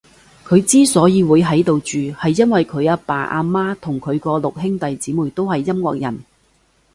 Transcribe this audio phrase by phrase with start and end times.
[0.47, 6.19] 佢之所以會喺度住，係因為佢阿爸阿媽同佢個六兄弟姐妹都係音樂人